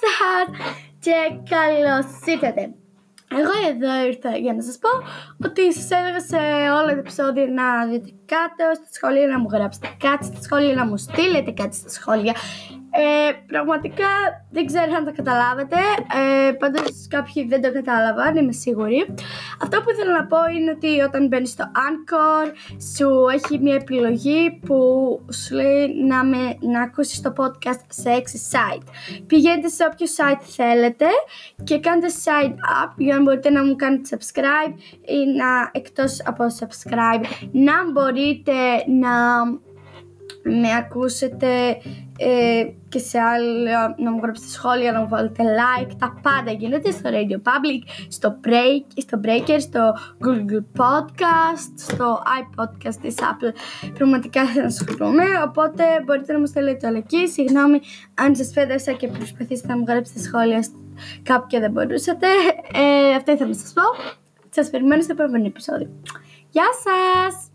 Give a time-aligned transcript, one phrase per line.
[0.00, 0.46] σας
[0.98, 1.16] και
[1.54, 2.74] καλώς ήρθατε.
[3.32, 4.88] Εγώ εδώ ήρθα για να σας πω
[5.46, 6.36] ότι σας έλεγα σε
[6.70, 10.86] όλα τα επεισόδια να δείτε κάτω στα σχόλια, να μου γράψετε κάτι στα σχόλια, να
[10.86, 12.34] μου στείλετε κάτι στα σχόλια
[12.90, 14.08] ε, πραγματικά
[14.50, 15.76] δεν ξέρω αν το καταλάβατε.
[16.48, 19.14] Ε, Πάντως κάποιοι δεν το κατάλαβαν, είμαι σίγουρη.
[19.62, 22.52] Αυτό που ήθελα να πω είναι ότι όταν μπαίνεις στο Anchor,
[22.96, 24.76] σου έχει μια επιλογή που
[25.32, 28.86] σου λέει να, με, να ακούσεις το podcast σε 6 site.
[29.26, 31.06] Πηγαίνετε σε όποιο site θέλετε
[31.64, 36.44] και κάντε sign up για να μπορείτε να μου κάνετε subscribe ή να εκτός από
[36.58, 38.52] subscribe να μπορείτε
[38.86, 39.10] να
[40.42, 41.46] με ακούσετε
[42.18, 46.90] ε, και σε άλλα να μου γράψετε σχόλια, να μου βάλετε like, τα πάντα γίνεται
[46.90, 49.92] στο Radio Public, στο, Break, στο Breaker, στο
[50.24, 53.54] Google Podcast, στο iPodcast της Apple.
[53.94, 57.28] Πραγματικά θα σας χρειάζομαι, οπότε μπορείτε να μου στείλετε όλα εκεί.
[57.28, 57.80] Συγγνώμη
[58.14, 60.64] αν σας φέδασα και προσπαθήσετε να μου γράψετε σχόλια
[61.22, 62.26] κάπου και δεν μπορούσατε.
[62.72, 63.82] Ε, αυτό ήθελα να σας πω.
[64.50, 65.90] Σας περιμένω στο επόμενο επεισόδιο.
[66.50, 67.49] Γεια σας!